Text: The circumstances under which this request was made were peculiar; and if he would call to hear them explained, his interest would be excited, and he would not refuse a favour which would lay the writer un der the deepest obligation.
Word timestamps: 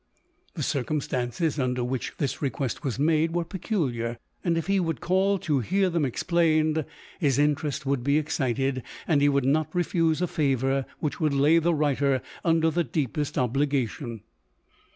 The 0.55 0.63
circumstances 0.63 1.59
under 1.59 1.83
which 1.83 2.13
this 2.17 2.41
request 2.41 2.83
was 2.83 2.97
made 2.97 3.35
were 3.35 3.45
peculiar; 3.45 4.17
and 4.43 4.57
if 4.57 4.65
he 4.65 4.79
would 4.79 4.99
call 4.99 5.37
to 5.37 5.59
hear 5.59 5.91
them 5.91 6.05
explained, 6.05 6.85
his 7.19 7.37
interest 7.37 7.85
would 7.85 8.03
be 8.03 8.17
excited, 8.17 8.81
and 9.07 9.21
he 9.21 9.29
would 9.29 9.45
not 9.45 9.69
refuse 9.75 10.19
a 10.19 10.25
favour 10.25 10.87
which 11.01 11.19
would 11.19 11.35
lay 11.35 11.59
the 11.59 11.75
writer 11.75 12.23
un 12.43 12.61
der 12.61 12.71
the 12.71 12.83
deepest 12.83 13.37
obligation. 13.37 14.21